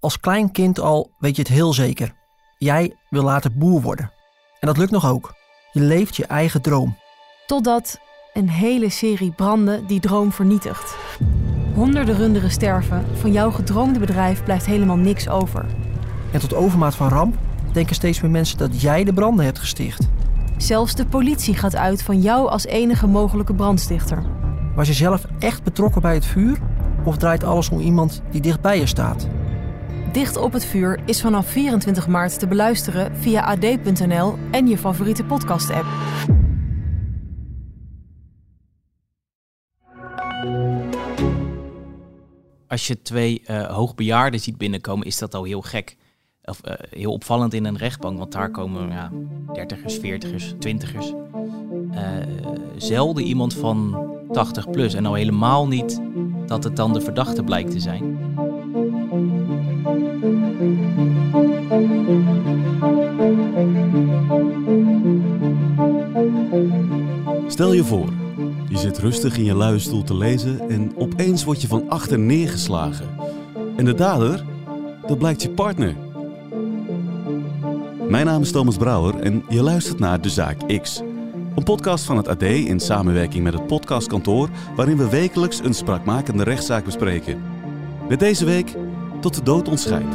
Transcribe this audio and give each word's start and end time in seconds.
Als 0.00 0.20
klein 0.20 0.52
kind 0.52 0.80
al 0.80 1.10
weet 1.18 1.36
je 1.36 1.42
het 1.42 1.50
heel 1.50 1.72
zeker. 1.72 2.14
Jij 2.58 2.96
wil 3.10 3.22
later 3.22 3.52
boer 3.52 3.80
worden. 3.80 4.12
En 4.60 4.66
dat 4.66 4.76
lukt 4.76 4.90
nog 4.90 5.06
ook. 5.06 5.34
Je 5.72 5.80
leeft 5.80 6.16
je 6.16 6.26
eigen 6.26 6.62
droom. 6.62 6.96
Totdat 7.46 8.00
een 8.32 8.48
hele 8.48 8.88
serie 8.88 9.32
branden 9.32 9.86
die 9.86 10.00
droom 10.00 10.32
vernietigt. 10.32 10.96
Honderden 11.74 12.16
runderen 12.16 12.50
sterven, 12.50 13.06
van 13.14 13.32
jouw 13.32 13.50
gedroomde 13.50 13.98
bedrijf 13.98 14.44
blijft 14.44 14.66
helemaal 14.66 14.96
niks 14.96 15.28
over. 15.28 15.66
En 16.32 16.40
tot 16.40 16.54
overmaat 16.54 16.94
van 16.94 17.08
ramp 17.08 17.36
denken 17.72 17.94
steeds 17.94 18.20
meer 18.20 18.30
mensen 18.30 18.58
dat 18.58 18.80
jij 18.80 19.04
de 19.04 19.12
branden 19.12 19.44
hebt 19.44 19.58
gesticht. 19.58 20.08
Zelfs 20.56 20.94
de 20.94 21.06
politie 21.06 21.54
gaat 21.54 21.76
uit 21.76 22.02
van 22.02 22.20
jou 22.20 22.48
als 22.48 22.66
enige 22.66 23.06
mogelijke 23.06 23.54
brandstichter. 23.54 24.22
Was 24.74 24.86
je 24.86 24.94
zelf 24.94 25.24
echt 25.38 25.62
betrokken 25.62 26.02
bij 26.02 26.14
het 26.14 26.26
vuur? 26.26 26.58
Of 27.04 27.16
draait 27.16 27.44
alles 27.44 27.68
om 27.68 27.80
iemand 27.80 28.22
die 28.30 28.40
dichtbij 28.40 28.78
je 28.78 28.86
staat? 28.86 29.28
Dicht 30.18 30.36
op 30.36 30.52
het 30.52 30.64
vuur 30.64 31.00
is 31.04 31.20
vanaf 31.20 31.46
24 31.46 32.06
maart 32.06 32.38
te 32.38 32.46
beluisteren 32.46 33.16
via 33.16 33.42
ad.nl 33.42 34.34
en 34.50 34.66
je 34.66 34.78
favoriete 34.78 35.24
podcast-app. 35.24 35.86
Als 42.66 42.86
je 42.86 43.02
twee 43.02 43.42
uh, 43.46 43.74
hoogbejaarden 43.74 44.40
ziet 44.40 44.58
binnenkomen, 44.58 45.06
is 45.06 45.18
dat 45.18 45.34
al 45.34 45.44
heel 45.44 45.62
gek. 45.62 45.96
Of 46.44 46.60
uh, 46.64 46.72
heel 46.90 47.12
opvallend 47.12 47.54
in 47.54 47.64
een 47.64 47.76
rechtbank, 47.76 48.18
want 48.18 48.32
daar 48.32 48.50
komen 48.50 48.88
ja, 48.88 49.12
dertigers, 49.52 49.96
veertigers, 49.96 50.54
twintigers. 50.58 51.12
Uh, 51.92 52.00
zelden 52.76 53.24
iemand 53.24 53.54
van 53.54 54.06
80 54.32 54.70
plus. 54.70 54.94
En 54.94 55.06
al 55.06 55.14
helemaal 55.14 55.68
niet 55.68 56.00
dat 56.46 56.64
het 56.64 56.76
dan 56.76 56.92
de 56.92 57.00
verdachte 57.00 57.42
blijkt 57.42 57.70
te 57.70 57.80
zijn. 57.80 58.27
Stel 67.58 67.72
je 67.72 67.84
voor, 67.84 68.08
je 68.68 68.78
zit 68.78 68.98
rustig 68.98 69.36
in 69.36 69.44
je 69.44 69.54
luie 69.54 69.78
stoel 69.78 70.02
te 70.02 70.16
lezen 70.16 70.70
en 70.70 70.92
opeens 70.96 71.44
word 71.44 71.62
je 71.62 71.68
van 71.68 71.88
achter 71.88 72.18
neergeslagen. 72.18 73.08
En 73.76 73.84
de 73.84 73.94
dader, 73.94 74.44
dat 75.06 75.18
blijkt 75.18 75.42
je 75.42 75.50
partner. 75.50 75.96
Mijn 78.08 78.26
naam 78.26 78.42
is 78.42 78.52
Thomas 78.52 78.76
Brouwer 78.76 79.14
en 79.20 79.44
je 79.48 79.62
luistert 79.62 79.98
naar 79.98 80.20
De 80.20 80.28
Zaak 80.28 80.80
X. 80.82 81.02
Een 81.54 81.64
podcast 81.64 82.04
van 82.04 82.16
het 82.16 82.28
AD 82.28 82.42
in 82.42 82.80
samenwerking 82.80 83.44
met 83.44 83.52
het 83.52 83.66
podcastkantoor... 83.66 84.48
waarin 84.76 84.96
we 84.96 85.08
wekelijks 85.08 85.58
een 85.58 85.74
spraakmakende 85.74 86.44
rechtszaak 86.44 86.84
bespreken. 86.84 87.42
Met 88.08 88.18
deze 88.18 88.44
week 88.44 88.74
tot 89.20 89.34
de 89.34 89.42
dood 89.42 89.68
ontscheidt. 89.68 90.14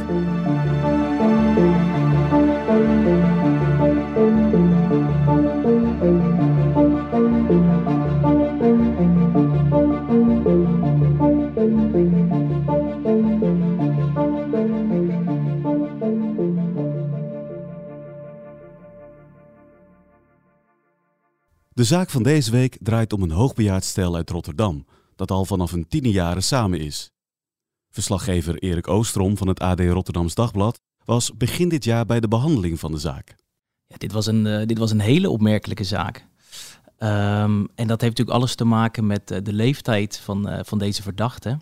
De 7.46 7.52
zaak 21.84 22.10
van 22.10 22.22
deze 22.22 22.50
week 22.50 22.76
draait 22.80 23.12
om 23.12 23.22
een 23.22 23.30
hoogbejaard 23.30 23.84
stel 23.84 24.14
uit 24.14 24.30
Rotterdam, 24.30 24.86
dat 25.16 25.30
al 25.30 25.44
vanaf 25.44 25.72
een 25.72 25.88
tiende 25.88 26.10
jaren 26.10 26.42
samen 26.42 26.78
is. 26.78 27.10
Verslaggever 27.90 28.58
Erik 28.58 28.88
Oostrom 28.88 29.36
van 29.36 29.48
het 29.48 29.60
AD 29.60 29.80
Rotterdams 29.80 30.34
Dagblad 30.34 30.80
was 31.04 31.36
begin 31.36 31.68
dit 31.68 31.84
jaar 31.84 32.06
bij 32.06 32.20
de 32.20 32.28
behandeling 32.28 32.80
van 32.80 32.92
de 32.92 32.98
zaak. 32.98 33.36
Ja, 33.86 33.96
dit, 33.96 34.12
was 34.12 34.26
een, 34.26 34.46
uh, 34.46 34.66
dit 34.66 34.78
was 34.78 34.90
een 34.90 35.00
hele 35.00 35.30
opmerkelijke 35.30 35.84
zaak. 35.84 36.32
Um, 37.04 37.68
en 37.74 37.86
dat 37.86 38.00
heeft 38.00 38.16
natuurlijk 38.16 38.36
alles 38.36 38.54
te 38.54 38.64
maken 38.64 39.06
met 39.06 39.30
uh, 39.30 39.38
de 39.42 39.52
leeftijd 39.52 40.18
van, 40.18 40.48
uh, 40.48 40.58
van 40.62 40.78
deze 40.78 41.02
verdachte. 41.02 41.58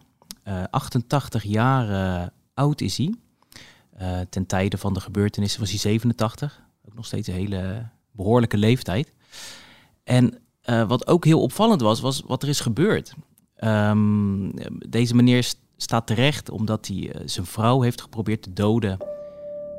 88 0.71 1.43
jaar 1.43 2.31
oud 2.55 2.81
is 2.81 2.97
hij. 2.97 3.15
ten 4.31 4.47
tijde 4.47 4.79
van 4.79 4.95
de 4.95 5.01
gebeurtenissen 5.01 5.61
was 5.61 5.71
hij 5.71 5.79
87. 5.79 6.63
Ook 6.89 6.95
nog 6.95 7.07
steeds 7.07 7.29
een 7.29 7.35
hele 7.35 7.89
behoorlijke 8.11 8.57
leeftijd. 8.57 9.13
En 10.05 10.39
uh, 10.65 10.89
wat 10.89 11.07
ook 11.07 11.25
heel 11.25 11.43
opvallend 11.43 11.81
was, 11.81 12.01
was 12.01 12.23
wat 12.27 12.43
er 12.43 12.49
is 12.49 12.61
gebeurd. 12.61 13.15
Um, 13.59 14.53
deze 14.89 15.15
meneer 15.15 15.53
staat 15.77 16.07
terecht 16.07 16.51
omdat 16.51 16.87
hij 16.87 16.97
uh, 16.97 17.11
zijn 17.25 17.47
vrouw 17.47 17.81
heeft 17.81 18.01
geprobeerd 18.01 18.43
te 18.43 18.53
doden 18.53 18.99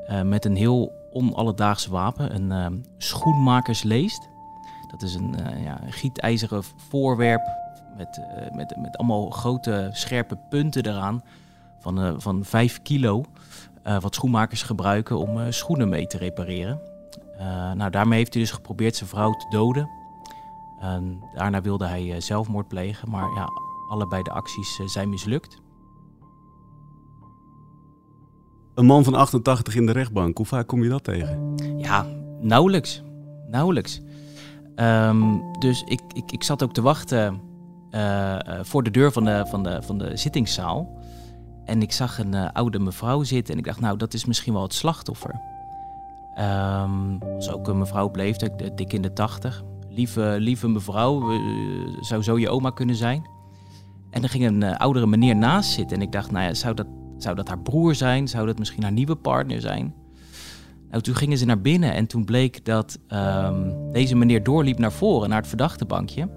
uh, 0.09 0.21
met 0.21 0.45
een 0.45 0.55
heel 0.55 0.91
onalledaags 1.11 1.85
wapen, 1.85 2.51
een 2.51 2.85
schoenmakersleest. 2.97 4.27
Dat 4.93 5.01
is 5.01 5.15
een, 5.15 5.35
ja, 5.63 5.83
een 5.83 5.91
gietijzeren 5.91 6.63
voorwerp 6.89 7.41
met, 7.97 8.21
met, 8.53 8.75
met 8.77 8.97
allemaal 8.97 9.29
grote 9.29 9.89
scherpe 9.91 10.37
punten 10.49 10.85
eraan 10.85 11.23
van, 11.79 12.21
van 12.21 12.45
5 12.45 12.81
kilo. 12.81 13.23
wat 13.99 14.15
schoenmakers 14.15 14.63
gebruiken 14.63 15.17
om 15.17 15.51
schoenen 15.51 15.89
mee 15.89 16.07
te 16.07 16.17
repareren. 16.17 16.79
nou, 17.75 17.89
daarmee 17.89 18.17
heeft 18.17 18.33
hij 18.33 18.41
dus 18.41 18.51
geprobeerd 18.51 18.95
zijn 18.95 19.09
vrouw 19.09 19.31
te 19.31 19.45
doden. 19.49 19.89
En 20.79 21.23
daarna 21.35 21.61
wilde 21.61 21.85
hij 21.85 22.21
zelfmoord 22.21 22.67
plegen, 22.67 23.09
maar 23.09 23.31
ja, 23.35 23.49
allebei 23.89 24.23
de 24.23 24.31
acties 24.31 24.79
zijn 24.85 25.09
mislukt. 25.09 25.61
Een 28.73 28.85
man 28.85 29.03
van 29.03 29.13
88 29.13 29.75
in 29.75 29.85
de 29.85 29.91
rechtbank, 29.91 30.37
hoe 30.37 30.45
vaak 30.45 30.67
kom 30.67 30.83
je 30.83 30.89
dat 30.89 31.03
tegen? 31.03 31.55
Ja, 31.77 32.05
nauwelijks. 32.39 33.01
Nauwelijks. 33.47 34.01
Um, 34.75 35.41
dus 35.59 35.83
ik, 35.83 36.01
ik, 36.13 36.31
ik 36.31 36.43
zat 36.43 36.63
ook 36.63 36.73
te 36.73 36.81
wachten 36.81 37.41
uh, 37.91 38.37
voor 38.61 38.83
de 38.83 38.91
deur 38.91 39.11
van 39.11 39.23
de, 39.23 39.45
van, 39.47 39.63
de, 39.63 39.81
van 39.81 39.97
de 39.97 40.17
zittingszaal. 40.17 40.97
En 41.65 41.81
ik 41.81 41.91
zag 41.91 42.19
een 42.19 42.35
uh, 42.35 42.47
oude 42.53 42.79
mevrouw 42.79 43.23
zitten 43.23 43.53
en 43.53 43.59
ik 43.59 43.65
dacht, 43.65 43.79
nou, 43.79 43.97
dat 43.97 44.13
is 44.13 44.25
misschien 44.25 44.53
wel 44.53 44.61
het 44.61 44.73
slachtoffer. 44.73 45.41
Um, 46.39 47.19
was 47.19 47.51
ook 47.51 47.67
een 47.67 47.77
mevrouw 47.77 48.09
leeftijd, 48.13 48.77
dik 48.77 48.93
in 48.93 49.01
de 49.01 49.13
tachtig 49.13 49.63
lieve, 49.89 50.35
lieve 50.39 50.67
mevrouw, 50.67 51.39
zou 52.01 52.23
zo 52.23 52.39
je 52.39 52.49
oma 52.49 52.69
kunnen 52.69 52.95
zijn. 52.95 53.25
En 54.09 54.23
er 54.23 54.29
ging 54.29 54.45
een 54.45 54.77
oudere 54.77 55.07
meneer 55.07 55.35
naast 55.35 55.71
zitten. 55.71 55.97
En 55.97 56.03
ik 56.03 56.11
dacht, 56.11 56.31
nou 56.31 56.45
ja, 56.45 56.53
zou 56.53 56.73
dat, 56.73 56.87
zou 57.17 57.35
dat 57.35 57.47
haar 57.47 57.59
broer 57.59 57.95
zijn? 57.95 58.27
Zou 58.27 58.45
dat 58.45 58.59
misschien 58.59 58.83
haar 58.83 58.91
nieuwe 58.91 59.15
partner 59.15 59.61
zijn? 59.61 59.93
Nou, 60.93 61.05
toen 61.05 61.15
gingen 61.15 61.37
ze 61.37 61.45
naar 61.45 61.61
binnen 61.61 61.93
en 61.93 62.07
toen 62.07 62.25
bleek 62.25 62.65
dat 62.65 62.99
um, 63.09 63.91
deze 63.91 64.15
meneer 64.15 64.43
doorliep 64.43 64.77
naar 64.77 64.91
voren, 64.91 65.29
naar 65.29 65.37
het 65.37 65.47
verdachtebankje. 65.47 66.29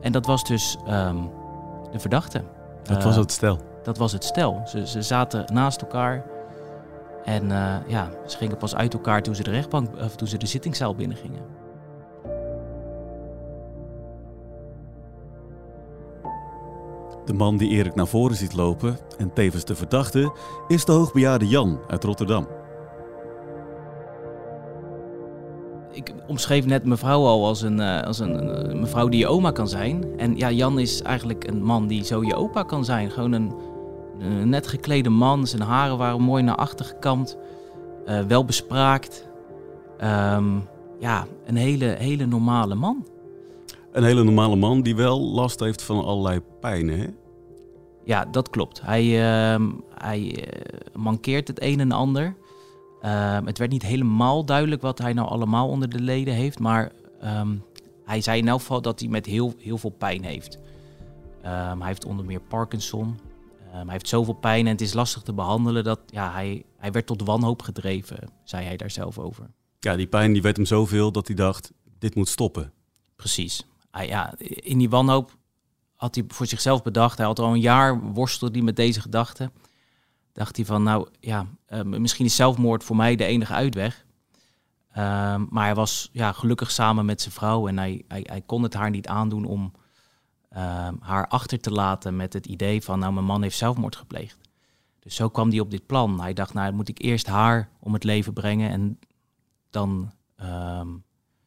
En 0.00 0.12
dat 0.12 0.26
was 0.26 0.44
dus 0.44 0.76
um, 0.88 1.30
de 1.92 1.98
verdachte. 1.98 2.44
Dat 2.82 2.96
uh, 2.96 3.04
was 3.04 3.16
het 3.16 3.32
stel? 3.32 3.60
Dat 3.82 3.98
was 3.98 4.12
het 4.12 4.24
stel. 4.24 4.62
Ze, 4.66 4.86
ze 4.86 5.02
zaten 5.02 5.44
naast 5.52 5.80
elkaar. 5.80 6.24
En 7.24 7.44
uh, 7.44 7.74
ja, 7.86 8.10
ze 8.26 8.36
gingen 8.36 8.56
pas 8.56 8.74
uit 8.74 8.94
elkaar 8.94 9.22
toen 9.22 9.34
ze 9.34 9.42
de 9.42 9.50
rechtbank, 9.50 9.88
of 10.00 10.16
toen 10.16 10.28
ze 10.28 10.36
de 10.36 10.46
zittingszaal 10.46 10.94
binnengingen. 10.94 11.42
De 17.24 17.32
man 17.32 17.56
die 17.56 17.70
Erik 17.70 17.94
naar 17.94 18.06
voren 18.06 18.36
ziet 18.36 18.54
lopen, 18.54 18.98
en 19.18 19.32
tevens 19.32 19.64
de 19.64 19.76
verdachte, 19.76 20.32
is 20.68 20.84
de 20.84 20.92
hoogbejaarde 20.92 21.48
Jan 21.48 21.78
uit 21.88 22.04
Rotterdam. 22.04 22.46
Omschreef 26.26 26.66
net 26.66 26.84
mevrouw 26.84 27.24
al 27.24 27.46
als 27.46 27.62
een, 27.62 27.78
uh, 27.78 28.02
als 28.02 28.18
een, 28.18 28.70
een 28.70 28.80
mevrouw 28.80 29.08
die 29.08 29.20
je 29.20 29.26
oma 29.26 29.50
kan 29.50 29.68
zijn. 29.68 30.04
En 30.16 30.36
ja, 30.36 30.50
Jan 30.50 30.78
is 30.78 31.02
eigenlijk 31.02 31.48
een 31.48 31.62
man 31.62 31.86
die 31.86 32.04
zo 32.04 32.24
je 32.24 32.34
opa 32.34 32.62
kan 32.62 32.84
zijn. 32.84 33.10
Gewoon 33.10 33.32
een, 33.32 33.52
een 34.18 34.48
net 34.48 34.66
geklede 34.66 35.08
man. 35.08 35.46
Zijn 35.46 35.62
haren 35.62 35.98
waren 35.98 36.20
mooi 36.20 36.42
naar 36.42 36.54
achter 36.56 36.84
gekamd. 36.84 37.36
Uh, 38.06 38.20
wel 38.20 38.44
bespraakt. 38.44 39.28
Um, 40.04 40.68
ja, 40.98 41.26
een 41.46 41.56
hele, 41.56 41.84
hele 41.98 42.26
normale 42.26 42.74
man. 42.74 43.06
Een 43.92 44.04
hele 44.04 44.24
normale 44.24 44.56
man 44.56 44.82
die 44.82 44.96
wel 44.96 45.20
last 45.20 45.60
heeft 45.60 45.82
van 45.82 46.04
allerlei 46.04 46.40
pijnen, 46.60 46.98
hè? 46.98 47.06
Ja, 48.04 48.24
dat 48.24 48.50
klopt. 48.50 48.80
Hij, 48.82 49.04
uh, 49.04 49.66
hij 49.94 50.20
uh, 50.20 51.02
mankeert 51.02 51.48
het 51.48 51.62
een 51.62 51.80
en 51.80 51.92
ander. 51.92 52.36
Uh, 53.06 53.38
het 53.44 53.58
werd 53.58 53.70
niet 53.70 53.82
helemaal 53.82 54.44
duidelijk 54.44 54.82
wat 54.82 54.98
hij 54.98 55.12
nou 55.12 55.28
allemaal 55.28 55.68
onder 55.68 55.88
de 55.88 56.00
leden 56.00 56.34
heeft, 56.34 56.58
maar 56.58 56.92
um, 57.24 57.64
hij 58.04 58.20
zei 58.20 58.38
in 58.38 58.48
elk 58.48 58.60
geval 58.60 58.82
dat 58.82 59.00
hij 59.00 59.08
met 59.08 59.26
heel, 59.26 59.54
heel 59.58 59.78
veel 59.78 59.90
pijn 59.90 60.24
heeft. 60.24 60.56
Um, 60.56 61.78
hij 61.78 61.86
heeft 61.86 62.04
onder 62.04 62.24
meer 62.24 62.40
Parkinson. 62.40 63.18
hij 63.70 63.84
heeft 63.86 64.08
zoveel 64.08 64.34
pijn 64.34 64.66
en 64.66 64.72
het 64.72 64.80
is 64.80 64.92
lastig 64.92 65.22
te 65.22 65.32
behandelen 65.32 65.84
dat 65.84 66.00
ja, 66.06 66.32
hij, 66.32 66.64
hij 66.76 66.92
werd 66.92 67.06
tot 67.06 67.22
wanhoop 67.22 67.62
gedreven, 67.62 68.28
zei 68.44 68.64
hij 68.64 68.76
daar 68.76 68.90
zelf 68.90 69.18
over. 69.18 69.50
Ja, 69.78 69.96
die 69.96 70.06
pijn 70.06 70.32
die 70.32 70.42
werd 70.42 70.56
hem 70.56 70.66
zoveel 70.66 71.12
dat 71.12 71.26
hij 71.26 71.36
dacht, 71.36 71.72
dit 71.98 72.14
moet 72.14 72.28
stoppen. 72.28 72.72
Precies. 73.16 73.66
Ah, 73.90 74.04
ja, 74.04 74.34
in 74.38 74.78
die 74.78 74.90
wanhoop 74.90 75.36
had 75.94 76.14
hij 76.14 76.24
voor 76.28 76.46
zichzelf 76.46 76.82
bedacht. 76.82 77.16
Hij 77.16 77.26
had 77.26 77.38
al 77.38 77.52
een 77.52 77.60
jaar 77.60 78.12
worstelde 78.12 78.54
hij 78.54 78.62
met 78.62 78.76
deze 78.76 79.00
gedachte. 79.00 79.50
Dacht 80.36 80.56
hij 80.56 80.64
van, 80.64 80.82
nou 80.82 81.08
ja, 81.20 81.46
uh, 81.68 81.82
misschien 81.82 82.24
is 82.26 82.36
zelfmoord 82.36 82.84
voor 82.84 82.96
mij 82.96 83.16
de 83.16 83.24
enige 83.24 83.52
uitweg. 83.52 84.04
Ehm, 84.92 85.44
maar 85.48 85.64
hij 85.64 85.74
was 85.74 86.08
ja, 86.12 86.32
gelukkig 86.32 86.70
samen 86.70 87.04
met 87.04 87.20
zijn 87.20 87.34
vrouw 87.34 87.68
en 87.68 87.78
hij, 87.78 88.04
hij, 88.08 88.26
hij 88.28 88.40
kon 88.40 88.62
het 88.62 88.74
haar 88.74 88.90
niet 88.90 89.06
aandoen 89.06 89.44
om 89.44 89.72
ehm, 90.48 90.94
haar 91.00 91.28
achter 91.28 91.60
te 91.60 91.70
laten 91.70 92.16
met 92.16 92.32
het 92.32 92.46
idee 92.46 92.82
van, 92.82 92.98
nou, 92.98 93.12
mijn 93.12 93.24
man 93.26 93.42
heeft 93.42 93.56
zelfmoord 93.56 93.96
gepleegd. 93.96 94.38
Dus 94.98 95.14
zo 95.14 95.28
kwam 95.28 95.50
hij 95.50 95.60
op 95.60 95.70
dit 95.70 95.86
plan. 95.86 96.20
Hij 96.20 96.32
dacht, 96.32 96.54
nou, 96.54 96.72
moet 96.72 96.88
ik 96.88 97.02
eerst 97.02 97.26
haar 97.26 97.68
om 97.80 97.92
het 97.92 98.04
leven 98.04 98.32
brengen 98.32 98.70
en 98.70 98.98
dan 99.70 100.12
ehm, 100.36 100.88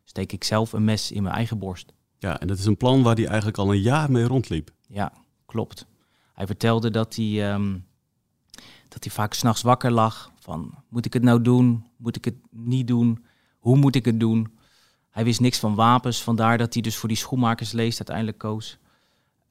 steek 0.03 0.31
ik 0.31 0.44
zelf 0.44 0.74
een 0.74 0.83
mes 0.83 1.12
in 1.12 1.24
mijn 1.24 1.36
eigen 1.36 1.59
borst. 1.59 1.94
Ja, 2.18 2.39
en 2.39 2.47
dat 2.47 2.57
is 2.57 2.65
een 2.65 2.77
plan 2.77 3.03
waar 3.03 3.15
hij 3.15 3.27
eigenlijk 3.27 3.57
al 3.57 3.71
een 3.71 3.81
jaar 3.81 4.12
mee 4.12 4.24
rondliep. 4.24 4.71
Ja, 4.88 5.13
klopt. 5.45 5.86
Hij 6.33 6.45
vertelde 6.47 6.91
dat 6.91 7.15
hij, 7.15 7.53
um, 7.53 7.86
dat 8.89 9.03
hij 9.03 9.13
vaak 9.13 9.33
s'nachts 9.33 9.62
wakker 9.62 9.91
lag 9.91 10.31
van, 10.39 10.74
moet 10.89 11.06
ik 11.06 11.13
het 11.13 11.24
nou 11.24 11.41
doen? 11.41 11.86
Moet 11.97 12.15
ik 12.15 12.25
het 12.25 12.36
niet 12.50 12.88
doen? 12.88 13.25
Hoe 13.59 13.77
moet 13.77 13.95
ik 13.95 14.06
het 14.06 14.19
doen? 14.19 14.57
Hij 15.09 15.24
wist 15.24 15.39
niks 15.39 15.59
van 15.59 15.75
wapens, 15.75 16.24
vandaar 16.24 16.57
dat 16.57 16.74
hij 16.74 16.81
dus 16.81 16.97
voor 16.97 17.09
die 17.09 17.18
schoenmakersleest 17.18 17.97
uiteindelijk 17.97 18.38
koos. 18.38 18.77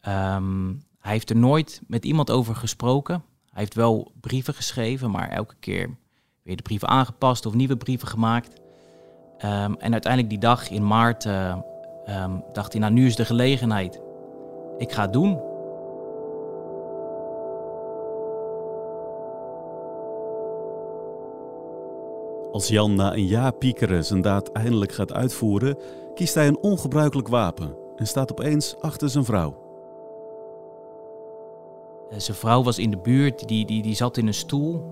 Ehm, 0.01 0.69
hij 0.99 1.13
heeft 1.13 1.31
er 1.31 1.37
nooit 1.37 1.83
met 1.87 2.05
iemand 2.05 2.31
over 2.31 2.57
gesproken. 2.57 3.23
Hij 3.51 3.61
heeft 3.61 3.75
wel 3.75 4.13
brieven 4.21 4.55
geschreven, 4.55 5.11
maar 5.11 5.29
elke 5.29 5.55
keer 5.61 5.97
weer 6.43 6.57
de 6.57 6.63
brieven 6.63 6.89
aangepast 6.89 7.47
of 7.47 7.55
nieuwe 7.55 7.77
brieven 7.77 8.09
gemaakt. 8.09 8.61
Ehm, 9.39 9.73
en 9.73 9.93
uiteindelijk 9.93 10.31
die 10.31 10.39
dag 10.39 10.71
in 10.71 10.87
maart 10.87 11.25
uh, 11.25 11.57
dacht 12.53 12.73
hij, 12.73 12.81
nou 12.81 12.93
nu 12.93 13.07
is 13.07 13.17
de 13.17 13.25
gelegenheid. 13.25 14.01
Ik 14.79 14.93
ga 14.93 15.03
het 15.03 15.13
doen. 15.13 15.41
Als 22.53 22.69
Jan 22.69 22.95
na 22.95 23.15
een 23.15 23.27
jaar 23.27 23.53
piekeren 23.53 24.05
zijn 24.05 24.21
daad 24.21 24.53
eindelijk 24.53 24.93
gaat 24.93 25.13
uitvoeren, 25.13 25.77
kiest 26.15 26.35
hij 26.35 26.47
een 26.47 26.59
ongebruikelijk 26.59 27.29
wapen 27.29 27.77
en 27.97 28.07
staat 28.07 28.31
opeens 28.31 28.77
achter 28.81 29.11
zijn 29.11 29.25
vrouw. 29.25 29.55
Eh, 32.11 32.19
zijn 32.19 32.37
vrouw 32.37 32.63
was 32.63 32.79
in 32.79 32.91
de 32.91 32.97
buurt, 32.97 33.49
die, 33.49 33.67
die, 33.67 33.83
die 33.83 33.95
zat 33.95 34.17
in 34.17 34.27
een 34.27 34.35
stoel. 34.35 34.83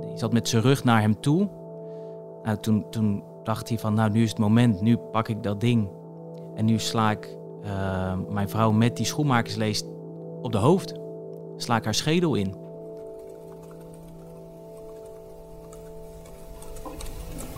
Die 0.00 0.18
zat 0.18 0.32
met 0.32 0.48
zijn 0.48 0.62
rug 0.62 0.84
naar 0.84 1.00
hem 1.00 1.20
toe. 1.20 1.48
Nou, 2.42 2.56
toen, 2.56 2.90
toen 2.90 3.22
dacht 3.42 3.68
hij 3.68 3.78
van, 3.78 3.94
nou 3.94 4.10
nu 4.10 4.22
is 4.22 4.30
het 4.30 4.38
moment, 4.38 4.80
nu 4.80 4.96
pak 4.96 5.28
ik 5.28 5.42
dat 5.42 5.60
ding. 5.60 5.90
En 6.54 6.64
nu 6.64 6.78
sla 6.78 7.10
ik 7.10 7.36
uh, 7.64 8.14
mijn 8.30 8.48
vrouw 8.48 8.70
met 8.70 8.96
die 8.96 9.06
schoenmakersleest 9.06 9.86
op 10.42 10.52
de 10.52 10.58
hoofd. 10.58 10.94
Sla 11.56 11.76
ik 11.76 11.84
haar 11.84 11.94
schedel 11.94 12.34
in. 12.34 12.61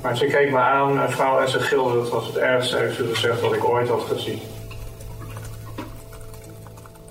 Maar 0.05 0.17
ze 0.17 0.27
keek 0.27 0.51
me 0.51 0.59
aan, 0.59 0.99
een 0.99 1.11
vrouw 1.11 1.41
en 1.41 1.49
ze 1.49 1.61
gilde. 1.61 1.95
Dat 1.95 2.11
was 2.11 2.27
het 2.27 2.37
ergste, 2.37 2.77
heeft 2.77 2.97
ze 2.97 3.05
gezegd, 3.13 3.41
wat 3.41 3.53
ik 3.53 3.65
ooit 3.65 3.89
had 3.89 4.03
gezien. 4.03 4.39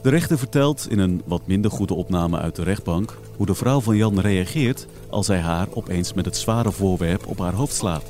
De 0.02 0.10
rechter 0.10 0.38
vertelt 0.38 0.88
in 0.90 1.00
een 1.00 1.22
wat 1.26 1.42
minder 1.46 1.72
goede 1.72 1.94
opname 1.94 2.40
uit 2.40 2.56
de 2.56 2.64
rechtbank 2.64 3.18
hoe 3.38 3.46
de 3.46 3.54
vrouw 3.54 3.82
van 3.82 3.96
Jan 3.96 4.20
reageert 4.20 4.88
als 5.10 5.28
hij 5.28 5.40
haar 5.40 5.68
opeens 5.74 6.14
met 6.14 6.26
het 6.26 6.38
zware 6.38 6.72
voorwerp 6.72 7.28
op 7.28 7.40
haar 7.40 7.54
hoofd 7.54 7.76
slaat. 7.76 8.04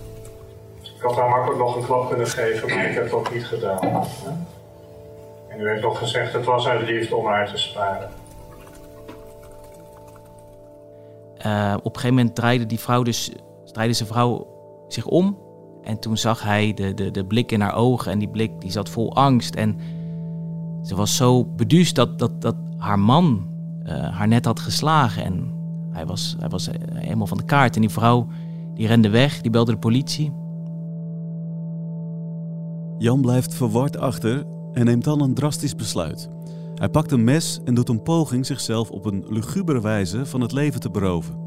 Ik 0.81 1.01
had 1.01 1.15
haar 1.15 1.29
makkelijk 1.29 1.59
nog 1.59 1.75
een 1.75 1.85
klap 1.85 2.09
kunnen 2.09 2.27
geven, 2.27 2.69
maar 2.69 2.89
ik 2.89 2.95
heb 2.95 3.11
dat 3.11 3.33
niet 3.33 3.45
gedaan. 3.45 4.07
En 5.47 5.59
u 5.59 5.69
heeft 5.69 5.81
nog 5.81 5.97
gezegd, 5.97 6.33
het 6.33 6.45
was 6.45 6.67
uit 6.67 6.87
liefde 6.87 7.15
om 7.15 7.25
haar 7.25 7.51
te 7.51 7.57
sparen. 7.57 8.09
Uh, 11.45 11.73
op 11.77 11.95
een 11.95 12.01
gegeven 12.01 12.15
moment 12.15 12.35
draaide 12.35 12.65
die 12.65 12.79
vrouw 12.79 13.03
dus, 13.03 13.31
draaide 13.71 13.93
zijn 13.93 14.09
vrouw 14.09 14.52
zich 14.93 15.07
om. 15.07 15.37
En 15.83 15.99
toen 15.99 16.17
zag 16.17 16.43
hij 16.43 16.73
de, 16.73 16.93
de, 16.93 17.11
de 17.11 17.25
blik 17.25 17.51
in 17.51 17.61
haar 17.61 17.75
ogen 17.75 18.11
en 18.11 18.19
die 18.19 18.29
blik 18.29 18.61
die 18.61 18.71
zat 18.71 18.89
vol 18.89 19.15
angst. 19.15 19.55
En 19.55 19.77
ze 20.83 20.95
was 20.95 21.15
zo 21.15 21.45
beduusd 21.45 21.95
dat, 21.95 22.19
dat, 22.19 22.41
dat 22.41 22.55
haar 22.77 22.99
man 22.99 23.47
uh, 23.85 24.17
haar 24.17 24.27
net 24.27 24.45
had 24.45 24.59
geslagen. 24.59 25.23
En 25.23 25.51
hij 25.91 26.05
was, 26.05 26.35
hij 26.39 26.49
was 26.49 26.69
helemaal 26.93 27.27
van 27.27 27.37
de 27.37 27.45
kaart. 27.45 27.75
En 27.75 27.81
die 27.81 27.89
vrouw 27.89 28.27
die 28.73 28.87
rende 28.87 29.09
weg, 29.09 29.41
die 29.41 29.51
belde 29.51 29.71
de 29.71 29.77
politie. 29.77 30.31
Jan 32.97 33.21
blijft 33.21 33.53
verward 33.53 33.97
achter 33.97 34.45
en 34.73 34.85
neemt 34.85 35.03
dan 35.03 35.21
een 35.21 35.33
drastisch 35.33 35.75
besluit. 35.75 36.29
Hij 36.75 36.89
pakt 36.89 37.11
een 37.11 37.23
mes 37.23 37.59
en 37.65 37.73
doet 37.73 37.89
een 37.89 38.03
poging 38.03 38.45
zichzelf 38.45 38.89
op 38.89 39.05
een 39.05 39.25
lugubere 39.29 39.81
wijze 39.81 40.25
van 40.25 40.41
het 40.41 40.51
leven 40.51 40.79
te 40.79 40.89
beroven. 40.89 41.42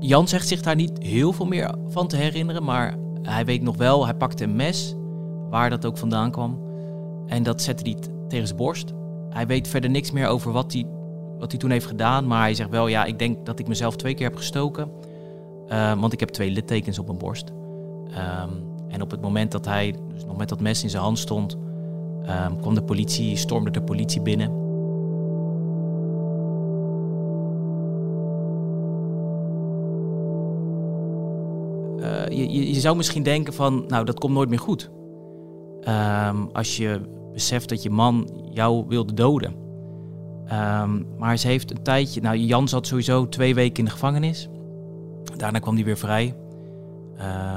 Jan 0.00 0.28
zegt 0.28 0.48
zich 0.48 0.62
daar 0.62 0.74
niet 0.74 1.02
heel 1.02 1.32
veel 1.32 1.46
meer 1.46 1.74
van 1.88 2.08
te 2.08 2.16
herinneren, 2.16 2.64
maar 2.64 2.96
hij 3.22 3.44
weet 3.44 3.62
nog 3.62 3.76
wel, 3.76 4.04
hij 4.04 4.14
pakte 4.14 4.44
een 4.44 4.56
mes, 4.56 4.96
waar 5.50 5.70
dat 5.70 5.86
ook 5.86 5.98
vandaan 5.98 6.30
kwam, 6.30 6.58
en 7.26 7.42
dat 7.42 7.62
zette 7.62 7.82
hij 7.82 7.98
tegen 8.28 8.46
zijn 8.46 8.58
borst. 8.58 8.92
Hij 9.30 9.46
weet 9.46 9.68
verder 9.68 9.90
niks 9.90 10.10
meer 10.10 10.26
over 10.26 10.52
wat 10.52 10.72
hij, 10.72 10.86
wat 11.38 11.50
hij 11.50 11.60
toen 11.60 11.70
heeft 11.70 11.86
gedaan, 11.86 12.26
maar 12.26 12.40
hij 12.40 12.54
zegt 12.54 12.70
wel, 12.70 12.86
ja, 12.86 13.04
ik 13.04 13.18
denk 13.18 13.46
dat 13.46 13.58
ik 13.58 13.68
mezelf 13.68 13.96
twee 13.96 14.14
keer 14.14 14.26
heb 14.26 14.36
gestoken, 14.36 14.90
uh, 15.68 16.00
want 16.00 16.12
ik 16.12 16.20
heb 16.20 16.28
twee 16.28 16.50
littekens 16.50 16.98
op 16.98 17.06
mijn 17.06 17.18
borst. 17.18 17.52
Um, 18.08 18.66
en 18.88 19.02
op 19.02 19.10
het 19.10 19.20
moment 19.20 19.52
dat 19.52 19.64
hij 19.64 19.94
dus 20.14 20.24
nog 20.24 20.36
met 20.36 20.48
dat 20.48 20.60
mes 20.60 20.82
in 20.82 20.90
zijn 20.90 21.02
hand 21.02 21.18
stond, 21.18 21.56
um, 22.46 22.60
kwam 22.60 22.74
de 22.74 22.82
politie, 22.82 23.36
stormde 23.36 23.70
de 23.70 23.82
politie 23.82 24.20
binnen. 24.20 24.67
Je, 32.38 32.68
je, 32.74 32.80
zou 32.80 32.96
misschien 32.96 33.22
denken 33.22 33.54
van, 33.54 33.84
nou, 33.88 34.04
dat 34.04 34.18
komt 34.18 34.34
nooit 34.34 34.48
meer 34.48 34.58
goed. 34.58 34.90
Um, 35.80 36.48
als 36.52 36.76
je 36.76 37.00
beseft 37.32 37.68
dat 37.68 37.82
je 37.82 37.90
man 37.90 38.30
jou 38.52 38.84
wilde 38.88 39.14
doden. 39.14 39.54
Um, 40.52 41.06
maar 41.18 41.36
ze 41.36 41.46
heeft 41.46 41.70
een 41.70 41.82
tijdje, 41.82 42.20
nou, 42.20 42.36
Jan 42.36 42.68
zat 42.68 42.86
sowieso 42.86 43.28
twee 43.28 43.54
weken 43.54 43.78
in 43.78 43.84
de 43.84 43.90
gevangenis. 43.90 44.48
Daarna 45.36 45.58
kwam 45.58 45.74
hij 45.74 45.84
weer 45.84 45.96
vrij. 45.96 46.34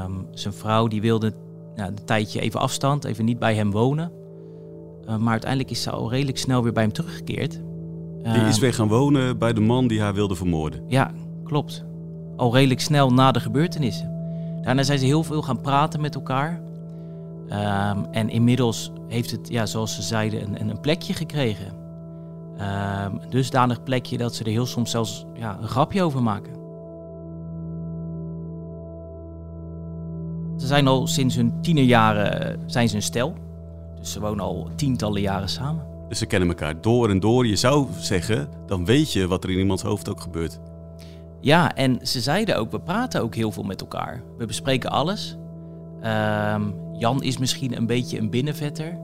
Um, 0.06 0.28
zijn 0.32 0.54
vrouw 0.54 0.88
die 0.88 1.02
wilde 1.02 1.34
nou, 1.76 1.90
een 1.90 2.06
tijdje 2.06 2.40
even 2.40 2.60
afstand, 2.60 3.04
even 3.04 3.26
niet 3.26 3.40
bij 3.40 3.56
hem 3.56 3.72
wonen. 3.72 4.12
Uh, 5.06 5.18
maar 5.18 5.32
uiteindelijk 5.32 5.72
is 5.72 5.82
ze 5.82 5.92
al 5.92 6.10
redelijk 6.10 6.38
snel 6.38 6.64
weer 6.64 6.74
bij 6.74 6.84
hem 6.84 6.94
teruggekeerd. 6.94 7.62
Die 8.24 8.46
is 8.48 8.60
weer 8.60 8.74
gaan 8.74 8.88
wonen 8.88 9.38
bij 9.38 9.54
de 9.54 9.62
man 9.62 9.88
die 9.88 10.02
haar 10.02 10.14
wilde 10.14 10.36
vermoorden. 10.36 10.84
Ja, 10.88 11.12
klopt. 11.44 11.86
Al 12.36 12.54
redelijk 12.54 12.80
snel 12.80 13.14
na 13.14 13.32
de 13.32 13.40
gebeurtenissen. 13.40 14.11
Daarna 14.62 14.84
zijn 14.84 15.00
ze 15.00 15.06
heel 15.06 15.24
veel 15.24 15.42
gaan 15.42 15.62
praten 15.62 16.02
met 16.02 16.16
elkaar. 16.16 16.62
Um, 17.48 18.06
en 18.12 18.30
inmiddels 18.30 18.92
heeft 19.08 19.32
het, 19.32 19.50
ja, 19.50 19.66
zoals 19.66 19.96
ze 19.96 20.02
zeiden, 20.02 20.62
een, 20.62 20.70
een 20.70 20.80
plekje 20.80 21.14
gekregen. 21.14 21.68
Um, 22.54 23.20
een 23.22 23.30
dusdanig 23.30 23.84
plekje 23.84 24.18
dat 24.18 24.36
ze 24.36 24.44
er 24.44 24.52
heel 24.52 24.66
soms 24.66 24.92
zelfs 24.92 25.26
ja, 25.34 25.58
een 25.62 25.68
grapje 25.68 26.04
over 26.04 26.24
maken. 26.24 26.54
Ze 30.58 30.68
zijn 30.68 30.88
al 30.88 31.08
sinds 31.08 31.36
hun 31.36 31.62
tienerjaren 31.62 32.42
eh, 32.42 32.58
zijn 32.66 32.90
ze 32.90 32.96
een 32.96 33.02
stel. 33.02 33.34
Dus 34.00 34.12
ze 34.12 34.20
wonen 34.20 34.46
al 34.46 34.70
tientallen 34.76 35.22
jaren 35.22 35.50
samen. 35.50 35.86
Dus 36.10 36.18
ze 36.18 36.26
kennen 36.26 36.50
elkaar 36.50 36.82
door 36.82 37.10
en 37.10 37.20
door. 37.20 37.48
Je 37.48 37.56
zou 37.56 37.88
zeggen, 38.00 38.50
dan 38.66 38.86
weet 38.86 39.14
je 39.14 39.28
wat 39.28 39.44
er 39.44 39.50
in 39.50 39.58
iemands 39.58 39.84
hoofd 39.84 40.10
ook 40.10 40.22
gebeurt. 40.22 40.60
Ja, 41.42 41.76
en 41.76 42.08
ze 42.08 42.22
zeiden 42.22 42.58
ook, 42.58 42.72
we 42.72 42.80
praten 42.80 43.22
ook 43.22 43.36
heel 43.36 43.52
veel 43.52 43.64
met 43.64 43.82
elkaar. 43.82 44.24
We 44.38 44.46
bespreken 44.46 44.90
alles. 44.90 45.38
Um, 46.04 46.76
Jan 46.94 47.24
is 47.24 47.38
misschien 47.38 47.78
een 47.78 47.86
beetje 47.86 48.20
een 48.20 48.30
binnenvetter, 48.30 49.00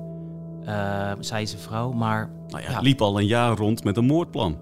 uh, 0.63 1.11
zei 1.19 1.47
zijn 1.47 1.61
vrouw, 1.61 1.91
maar... 1.91 2.29
Nou 2.47 2.63
ja, 2.63 2.71
ja, 2.71 2.79
liep 2.79 3.01
al 3.01 3.19
een 3.19 3.25
jaar 3.25 3.57
rond 3.57 3.83
met 3.83 3.97
een 3.97 4.05
moordplan. 4.05 4.57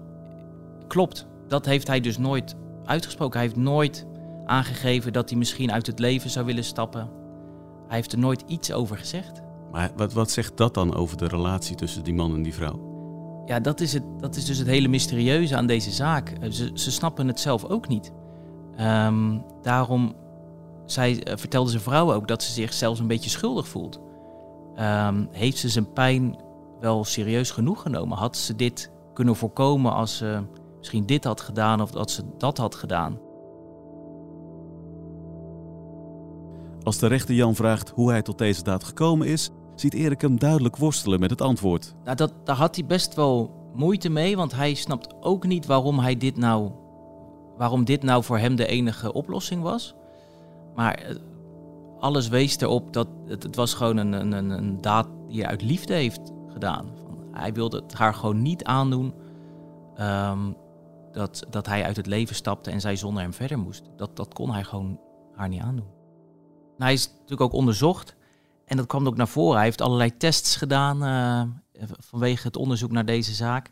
Klopt, 0.86 1.26
dat 1.48 1.66
heeft 1.66 1.86
hij 1.86 2.00
dus 2.00 2.18
nooit 2.18 2.54
uitgesproken. 2.84 3.38
Hij 3.38 3.48
heeft 3.48 3.60
nooit 3.60 4.06
aangegeven 4.46 5.12
dat 5.12 5.28
hij 5.28 5.38
misschien 5.38 5.72
uit 5.72 5.86
het 5.86 5.98
leven 5.98 6.30
zou 6.30 6.46
willen 6.46 6.64
stappen. 6.64 7.10
Hij 7.86 7.96
heeft 7.96 8.12
er 8.12 8.18
nooit 8.18 8.44
iets 8.46 8.72
over 8.72 8.98
gezegd. 8.98 9.42
Maar 9.72 9.90
wat, 9.96 10.12
wat 10.12 10.30
zegt 10.30 10.56
dat 10.56 10.74
dan 10.74 10.94
over 10.94 11.16
de 11.16 11.28
relatie 11.28 11.76
tussen 11.76 12.04
die 12.04 12.14
man 12.14 12.34
en 12.34 12.42
die 12.42 12.54
vrouw? 12.54 12.85
Ja, 13.46 13.60
dat 13.60 13.80
is, 13.80 13.92
het, 13.92 14.02
dat 14.18 14.36
is 14.36 14.44
dus 14.44 14.58
het 14.58 14.66
hele 14.66 14.88
mysterieuze 14.88 15.56
aan 15.56 15.66
deze 15.66 15.90
zaak. 15.90 16.28
Eh, 16.28 16.50
ze, 16.50 16.70
ze 16.74 16.90
snappen 16.90 17.26
het 17.26 17.40
zelf 17.40 17.64
ook 17.64 17.88
niet. 17.88 18.12
Um, 18.80 19.44
daarom 19.62 20.14
zei, 20.86 21.14
uh, 21.14 21.32
vertelde 21.36 21.70
zijn 21.70 21.82
vrouw 21.82 22.12
ook 22.12 22.28
dat 22.28 22.42
ze 22.42 22.52
zich 22.52 22.72
zelfs 22.72 23.00
een 23.00 23.06
beetje 23.06 23.30
schuldig 23.30 23.68
voelt. 23.68 24.00
Um, 24.78 25.28
heeft 25.30 25.58
ze 25.58 25.68
zijn 25.68 25.92
pijn 25.92 26.38
wel 26.80 27.04
serieus 27.04 27.50
genoeg 27.50 27.82
genomen? 27.82 28.18
Had 28.18 28.36
ze 28.36 28.56
dit 28.56 28.90
kunnen 29.14 29.36
voorkomen 29.36 29.92
als 29.92 30.16
ze 30.16 30.42
misschien 30.78 31.06
dit 31.06 31.24
had 31.24 31.40
gedaan 31.40 31.80
of 31.80 31.90
dat 31.90 32.10
ze 32.10 32.22
dat 32.38 32.58
had 32.58 32.74
gedaan? 32.74 33.18
Als 36.82 36.98
de 36.98 37.06
rechter 37.06 37.34
Jan 37.34 37.54
vraagt 37.54 37.90
hoe 37.90 38.10
hij 38.10 38.22
tot 38.22 38.38
deze 38.38 38.62
daad 38.62 38.84
gekomen 38.84 39.26
is, 39.26 39.50
ziet 39.80 39.94
Erik 39.94 40.20
hem 40.20 40.38
duidelijk 40.38 40.76
worstelen 40.76 41.20
met 41.20 41.30
het 41.30 41.40
antwoord. 41.40 41.94
Nou, 42.04 42.16
dat, 42.16 42.32
daar 42.44 42.56
had 42.56 42.76
hij 42.76 42.86
best 42.86 43.14
wel 43.14 43.50
moeite 43.74 44.08
mee, 44.08 44.36
want 44.36 44.52
hij 44.52 44.74
snapt 44.74 45.14
ook 45.20 45.46
niet 45.46 45.66
waarom 45.66 45.98
hij 45.98 46.16
dit 46.16 46.36
nou 46.36 46.70
waarom 47.56 47.84
dit 47.84 48.02
nou 48.02 48.24
voor 48.24 48.38
hem 48.38 48.56
de 48.56 48.66
enige 48.66 49.12
oplossing 49.12 49.62
was. 49.62 49.94
Maar 50.74 50.94
eh, 50.94 51.16
alles 51.98 52.28
wees 52.28 52.60
erop 52.60 52.92
dat 52.92 53.08
het, 53.26 53.42
het 53.42 53.56
was 53.56 53.74
gewoon 53.74 53.96
een, 53.96 54.12
een, 54.12 54.50
een, 54.50 54.80
daad 54.80 55.08
die 55.28 55.40
hij 55.40 55.50
uit 55.50 55.62
liefde 55.62 55.94
heeft 55.94 56.32
gedaan. 56.48 56.86
Hij 57.32 57.52
wilde 57.52 57.76
het 57.76 57.94
haar 57.94 58.14
gewoon 58.14 58.42
niet 58.42 58.64
aandoen 58.64 59.14
ehm, 59.94 60.52
dat, 61.12 61.46
dat 61.50 61.66
hij 61.66 61.84
uit 61.84 61.96
het 61.96 62.06
leven 62.06 62.34
stapte 62.34 62.70
en 62.70 62.80
zij 62.80 62.96
zonder 62.96 63.22
hem 63.22 63.32
verder 63.32 63.58
moest. 63.58 63.90
Dat, 63.96 64.16
dat 64.16 64.34
kon 64.34 64.52
hij 64.52 64.64
gewoon 64.64 65.00
haar 65.34 65.48
niet 65.48 65.62
aandoen. 65.62 65.86
hij 66.78 66.92
is 66.92 67.08
natuurlijk 67.08 67.40
ook 67.40 67.52
onderzocht 67.52 68.15
en 68.66 68.76
dat 68.76 68.86
kwam 68.86 69.06
ook 69.06 69.16
naar 69.16 69.28
voren. 69.28 69.56
Hij 69.56 69.64
heeft 69.64 69.80
allerlei 69.80 70.16
tests 70.16 70.56
gedaan 70.56 71.04
uh, 71.04 71.82
vanwege 71.98 72.46
het 72.46 72.56
onderzoek 72.56 72.90
naar 72.90 73.04
deze 73.04 73.34
zaak. 73.34 73.70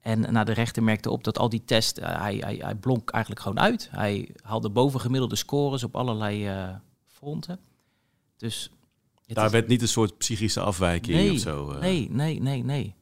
En 0.00 0.32
naar 0.32 0.44
de 0.44 0.52
rechter 0.52 0.82
merkte 0.82 1.10
op 1.10 1.24
dat 1.24 1.38
al 1.38 1.48
die 1.48 1.64
tests, 1.64 1.98
uh, 1.98 2.20
hij, 2.20 2.36
hij, 2.36 2.56
hij, 2.56 2.74
blonk 2.74 3.10
eigenlijk 3.10 3.42
gewoon 3.42 3.60
uit. 3.60 3.88
Hij 3.90 4.34
haalde 4.42 4.70
bovengemiddelde 4.70 5.36
scores 5.36 5.84
op 5.84 5.96
allerlei 5.96 6.50
uh, 6.50 6.74
fronten. 7.06 7.58
Dus 8.36 8.70
daar 9.26 9.50
werd 9.50 9.68
niet 9.68 9.82
een 9.82 9.88
soort 9.88 10.18
psychische 10.18 10.60
afwijking 10.60 11.16
nee, 11.16 11.32
of 11.32 11.38
zo? 11.38 11.78
Nee, 11.78 12.10
nee, 12.10 12.40
nee, 12.40 12.64
nee. 12.64 12.94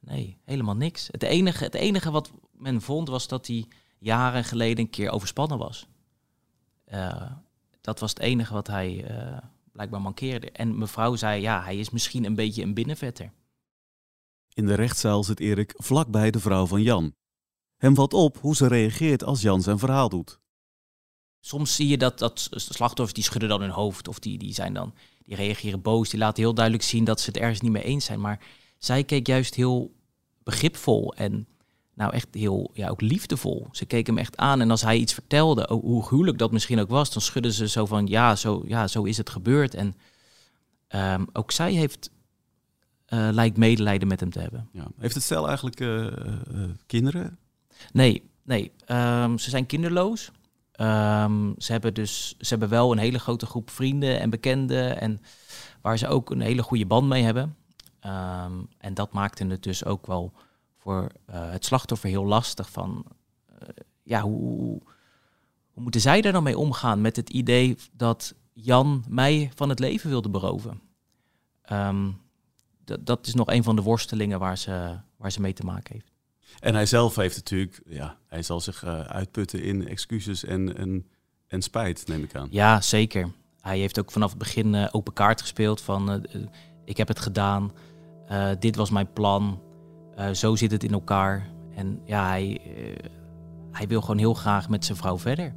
Nee, 0.00 0.38
helemaal 0.44 0.76
niks. 0.76 1.08
Het 1.10 1.22
enige, 1.22 1.64
het 1.64 1.74
enige 1.74 2.10
wat 2.10 2.30
men 2.52 2.80
vond 2.80 3.08
was 3.08 3.28
dat 3.28 3.46
hij 3.46 3.66
jaren 3.98 4.44
geleden 4.44 4.78
een 4.78 4.90
keer 4.90 5.10
overspannen 5.10 5.58
was. 5.58 5.86
dat 7.80 8.00
was 8.00 8.10
het 8.10 8.18
enige 8.18 8.52
wat 8.52 8.66
hij 8.66 9.04
blijkbaar 9.78 10.02
mankeerde. 10.02 10.50
En 10.50 10.78
mevrouw 10.78 11.16
zei, 11.16 11.40
ja, 11.40 11.62
hij 11.62 11.76
is 11.76 11.90
misschien 11.90 12.24
een 12.24 12.34
beetje 12.34 12.62
een 12.62 12.74
binnenvetter. 12.74 13.32
In 14.54 14.66
de 14.66 14.74
rechtszaal 14.74 15.24
zit 15.24 15.40
Erik 15.40 15.74
vlakbij 15.76 16.30
de 16.30 16.40
vrouw 16.40 16.66
van 16.66 16.82
Jan. 16.82 17.14
Hem 17.76 17.94
valt 17.94 18.12
op 18.12 18.38
hoe 18.38 18.56
ze 18.56 18.66
reageert 18.66 19.24
als 19.24 19.42
Jan 19.42 19.62
zijn 19.62 19.78
verhaal 19.78 20.08
doet. 20.08 20.40
Soms 21.40 21.74
zie 21.74 21.88
je 21.88 21.98
dat, 21.98 22.18
dat 22.18 22.48
slachtoffers 22.50 23.12
die 23.12 23.24
schudden 23.24 23.48
dan 23.48 23.60
hun 23.60 23.70
hoofd 23.70 24.08
of 24.08 24.18
die, 24.18 24.38
die 24.38 24.54
zijn 24.54 24.74
dan 24.74 24.94
die 25.24 25.36
reageren 25.36 25.82
boos. 25.82 26.10
Die 26.10 26.18
laten 26.18 26.42
heel 26.42 26.54
duidelijk 26.54 26.84
zien 26.84 27.04
dat 27.04 27.20
ze 27.20 27.26
het 27.30 27.38
ergens 27.38 27.60
niet 27.60 27.72
mee 27.72 27.82
eens 27.82 28.04
zijn. 28.04 28.20
Maar 28.20 28.46
zij 28.78 29.04
keek 29.04 29.26
juist 29.26 29.54
heel 29.54 29.94
begripvol 30.42 31.14
en 31.14 31.48
nou 31.98 32.12
echt 32.12 32.28
heel 32.30 32.70
ja, 32.74 32.88
ook 32.88 33.00
liefdevol. 33.00 33.68
Ze 33.72 33.84
keek 33.84 34.06
hem 34.06 34.18
echt 34.18 34.36
aan 34.36 34.60
en 34.60 34.70
als 34.70 34.82
hij 34.82 34.96
iets 34.96 35.12
vertelde, 35.12 35.68
hoe 35.72 36.02
gruwelijk 36.02 36.38
dat 36.38 36.52
misschien 36.52 36.80
ook 36.80 36.88
was, 36.88 37.12
dan 37.12 37.22
schudden 37.22 37.52
ze 37.52 37.68
zo 37.68 37.86
van 37.86 38.06
ja, 38.06 38.36
zo, 38.36 38.62
ja, 38.66 38.86
zo 38.86 39.02
is 39.02 39.16
het 39.16 39.30
gebeurd. 39.30 39.74
En 39.74 39.96
um, 40.88 41.26
ook 41.32 41.50
zij 41.50 41.72
heeft 41.72 42.10
uh, 43.08 43.28
lijkt 43.32 43.56
medelijden 43.56 44.08
met 44.08 44.20
hem 44.20 44.30
te 44.30 44.40
hebben. 44.40 44.68
Ja. 44.72 44.86
Heeft 44.98 45.14
het 45.14 45.22
stel 45.22 45.46
eigenlijk 45.46 45.80
uh, 45.80 46.04
uh, 46.04 46.10
kinderen? 46.86 47.38
Nee, 47.92 48.30
nee. 48.42 48.72
Um, 48.86 49.38
ze 49.38 49.50
zijn 49.50 49.66
kinderloos. 49.66 50.30
Um, 50.80 51.54
ze 51.58 51.72
hebben 51.72 51.94
dus 51.94 52.34
ze 52.38 52.48
hebben 52.48 52.68
wel 52.68 52.92
een 52.92 52.98
hele 52.98 53.18
grote 53.18 53.46
groep 53.46 53.70
vrienden 53.70 54.20
en 54.20 54.30
bekenden 54.30 55.00
en 55.00 55.20
waar 55.80 55.98
ze 55.98 56.08
ook 56.08 56.30
een 56.30 56.40
hele 56.40 56.62
goede 56.62 56.86
band 56.86 57.08
mee 57.08 57.22
hebben. 57.22 57.56
en 58.78 58.94
dat 58.94 59.12
maakte 59.12 59.46
het 59.46 59.62
dus 59.62 59.84
ook 59.84 60.06
wel 60.06 60.32
voor 60.78 61.08
uh, 61.30 61.50
het 61.50 61.64
slachtoffer 61.64 62.08
heel 62.08 62.24
lastig 62.24 62.70
van, 62.70 63.04
uh, 63.52 63.68
ja, 64.02 64.20
hoe, 64.20 64.82
hoe 65.70 65.82
moeten 65.82 66.00
zij 66.00 66.20
daar 66.20 66.32
dan 66.32 66.42
mee 66.42 66.58
omgaan 66.58 67.00
met 67.00 67.16
het 67.16 67.30
idee 67.30 67.76
dat 67.92 68.34
Jan 68.52 69.04
mij 69.08 69.50
van 69.54 69.68
het 69.68 69.78
leven 69.78 70.10
wilde 70.10 70.30
beroven? 70.30 70.80
Um, 71.72 72.20
dat 73.00 73.26
is 73.26 73.34
nog 73.34 73.46
een 73.46 73.62
van 73.62 73.76
de 73.76 73.82
worstelingen 73.82 74.38
waar 74.38 74.58
ze, 74.58 74.98
waar 75.16 75.32
ze 75.32 75.40
mee 75.40 75.52
te 75.52 75.64
maken 75.64 75.94
heeft. 75.94 76.12
En 76.60 76.74
hij 76.74 76.86
zelf 76.86 77.16
heeft 77.16 77.36
natuurlijk, 77.36 77.80
ja, 77.86 78.18
hij 78.26 78.42
zal 78.42 78.60
zich 78.60 78.84
uh, 78.84 79.00
uitputten 79.00 79.62
in 79.62 79.88
excuses 79.88 80.44
en, 80.44 80.76
en, 80.76 81.06
en 81.46 81.62
spijt, 81.62 82.06
neem 82.06 82.22
ik 82.22 82.34
aan. 82.34 82.48
Ja, 82.50 82.80
zeker. 82.80 83.32
Hij 83.60 83.78
heeft 83.78 83.98
ook 83.98 84.10
vanaf 84.10 84.30
het 84.30 84.38
begin 84.38 84.92
open 84.92 85.12
kaart 85.12 85.40
gespeeld 85.40 85.80
van, 85.80 86.26
ik 86.84 86.96
heb 86.96 87.08
het 87.08 87.18
gedaan, 87.20 87.72
dit 88.58 88.76
was 88.76 88.90
mijn 88.90 89.12
plan, 89.12 89.60
uh, 90.18 90.30
zo 90.30 90.56
zit 90.56 90.70
het 90.70 90.84
in 90.84 90.92
elkaar. 90.92 91.48
En 91.74 92.00
ja, 92.04 92.28
hij, 92.28 92.60
uh, 92.76 92.96
hij 93.72 93.86
wil 93.86 94.00
gewoon 94.00 94.18
heel 94.18 94.34
graag 94.34 94.68
met 94.68 94.84
zijn 94.84 94.98
vrouw 94.98 95.18
verder. 95.18 95.54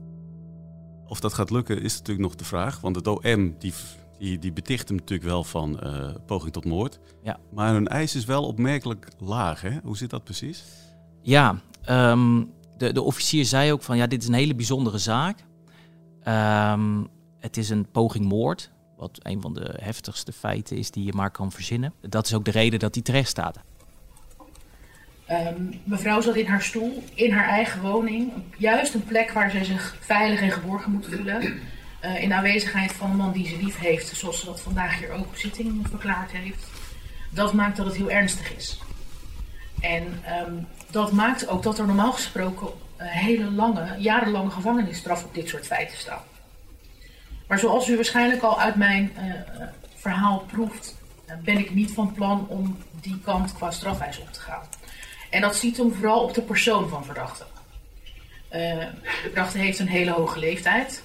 Of 1.08 1.20
dat 1.20 1.34
gaat 1.34 1.50
lukken 1.50 1.82
is 1.82 1.98
natuurlijk 1.98 2.28
nog 2.28 2.36
de 2.36 2.46
vraag. 2.46 2.80
Want 2.80 2.96
het 2.96 3.08
OM 3.08 3.56
die, 3.60 3.74
die, 4.18 4.40
die 4.40 4.54
beticht 4.54 4.88
hem 4.88 4.98
natuurlijk 4.98 5.30
wel 5.30 5.44
van 5.44 5.80
uh, 5.84 6.10
poging 6.26 6.54
tot 6.54 6.66
moord. 6.66 7.00
Ja. 7.24 7.40
Maar 7.54 7.74
hun 7.74 7.88
eis 7.88 8.16
is 8.16 8.26
wel 8.26 8.46
opmerkelijk 8.46 9.08
laag. 9.20 9.62
Hè? 9.62 9.80
Hoe 9.84 9.98
zit 9.98 10.10
dat 10.10 10.24
precies? 10.24 10.64
Ja, 11.22 11.56
um, 11.90 12.52
de, 12.78 12.94
de 12.94 13.02
officier 13.02 13.46
zei 13.46 13.72
ook 13.72 13.82
van 13.82 13.98
ja, 13.98 14.08
dit 14.08 14.22
is 14.22 14.28
een 14.28 14.34
hele 14.34 14.56
bijzondere 14.56 14.98
zaak. 14.98 15.46
Um, 16.28 17.08
het 17.40 17.58
is 17.58 17.70
een 17.70 17.92
poging 17.92 18.26
moord. 18.26 18.72
Wat 18.98 19.20
een 19.22 19.42
van 19.42 19.54
de 19.54 19.74
heftigste 19.82 20.32
feiten 20.32 20.78
is 20.78 20.92
die 20.92 21.04
je 21.04 21.14
maar 21.14 21.32
kan 21.32 21.52
verzinnen. 21.52 21.94
Dat 22.10 22.26
is 22.26 22.34
ook 22.34 22.46
de 22.46 22.52
reden 22.52 22.80
dat 22.80 22.94
hij 22.94 23.04
terecht 23.04 23.30
staat. 23.30 23.60
Um, 25.32 25.82
mevrouw 25.84 26.22
zat 26.22 26.36
in 26.36 26.46
haar 26.46 26.62
stoel, 26.62 27.04
in 27.14 27.32
haar 27.32 27.48
eigen 27.48 27.82
woning. 27.82 28.32
Juist 28.58 28.94
een 28.94 29.04
plek 29.04 29.32
waar 29.32 29.52
zij 29.52 29.64
zich 29.64 29.96
veilig 30.00 30.42
en 30.42 30.52
geborgen 30.52 30.92
moet 30.92 31.06
voelen. 31.06 31.60
Uh, 32.06 32.22
in 32.24 32.34
aanwezigheid 32.34 32.92
van 32.92 33.10
een 33.10 33.18
man 33.18 33.32
die 33.32 33.48
ze 33.48 33.58
lief 33.64 33.78
heeft, 33.78 34.08
zoals 34.08 34.40
ze 34.40 34.46
dat 34.46 34.62
vandaag 34.62 35.00
hier 35.00 35.12
ook 35.12 35.26
op 35.26 35.36
zitting 35.36 35.88
verklaard 35.90 36.32
heeft. 36.32 36.66
Dat 37.30 37.54
maakt 37.54 37.78
dat 37.78 37.86
het 37.86 37.96
heel 37.96 38.12
ernstig 38.12 38.56
is. 38.56 38.80
En 39.80 40.04
um, 40.48 40.68
dat 40.90 41.12
maakt 41.12 41.48
ook 41.48 41.64
dat 41.64 41.80
er 41.80 41.86
normaal 41.86 42.12
gesproken 42.12 42.68
uh, 42.68 43.08
hele 43.08 43.52
lange, 43.52 43.96
jarenlange 43.98 44.52
gevangenisstraf 44.52 45.24
op 45.24 45.34
dit 45.34 45.50
soort 45.50 45.68
feiten 45.68 45.98
staan. 45.98 46.24
Maar 47.48 47.60
zoals 47.60 47.90
u 47.90 47.96
waarschijnlijk 47.96 48.42
al 48.42 48.60
uit 48.60 48.76
mijn 48.76 49.12
uh, 49.18 49.34
verhaal 49.96 50.46
proeft, 50.52 50.96
ben 51.44 51.58
ik 51.58 51.74
niet 51.74 51.94
van 51.94 52.14
plan 52.14 52.48
om 52.48 52.78
die 53.02 53.20
kant 53.24 53.54
qua 53.54 53.72
strafwijs 53.72 54.20
op 54.20 54.34
te 54.34 54.40
gaan. 54.40 54.64
En 55.32 55.42
dat 55.42 55.56
ziet 55.56 55.78
hem 55.78 55.94
vooral 55.94 56.24
op 56.24 56.34
de 56.34 56.42
persoon 56.42 56.90
van 56.90 57.06
verdachte. 57.06 57.44
Uh, 57.44 58.60
de 59.02 59.20
verdachte 59.22 59.58
heeft 59.58 59.80
een 59.80 59.88
hele 59.88 60.12
hoge 60.12 60.40
leeftijd, 60.40 61.04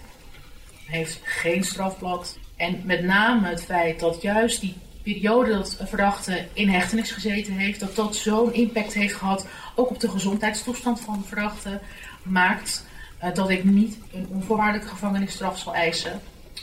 heeft 0.87 1.21
geen 1.23 1.65
strafblad. 1.65 2.39
En 2.57 2.81
met 2.85 3.03
name 3.03 3.49
het 3.49 3.65
feit 3.65 4.01
dat 4.01 4.23
juist 4.23 4.61
die 4.61 4.77
periode 5.03 5.51
dat 5.51 5.77
een 5.79 5.87
verdachte 5.87 6.47
in 6.53 6.69
hechtenis 6.69 7.11
gezeten 7.11 7.53
heeft, 7.53 7.81
dat 7.81 7.97
dat 7.97 8.17
zo'n 8.17 8.53
impact 8.53 8.95
heeft 8.95 9.15
gehad, 9.15 9.47
ook 9.75 9.91
op 9.91 10.01
de 10.01 10.09
gezondheidstoestand 10.09 11.01
van 11.01 11.19
de 11.21 11.29
verdachte, 11.29 11.81
maakt 12.23 12.85
uh, 13.25 13.35
dat 13.35 13.51
ik 13.51 13.65
niet 13.65 13.99
een 14.13 14.27
onvoorwaardelijke 14.31 14.89
gevangenisstraf 14.89 15.59
zal 15.59 15.75
eisen, 15.75 16.21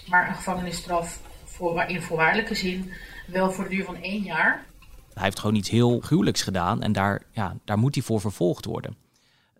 maar 0.08 0.28
een 0.28 0.36
gevangenisstraf 0.36 1.20
voor, 1.46 1.84
in 1.88 2.02
voorwaardelijke 2.02 2.56
zin 2.56 2.94
wel 3.28 3.52
voor 3.52 3.64
de 3.64 3.70
duur 3.70 3.86
van 3.86 4.02
één 4.02 4.24
jaar. 4.24 4.66
Hij 5.14 5.24
heeft 5.24 5.40
gewoon 5.40 5.56
iets 5.56 5.70
heel 5.70 6.00
gruwelijks 6.00 6.42
gedaan 6.42 6.82
en 6.82 6.92
daar, 6.92 7.24
ja, 7.32 7.56
daar 7.66 7.78
moet 7.78 7.96
hij 7.96 8.04
voor 8.04 8.22
vervolgd 8.22 8.66
worden. 8.66 8.96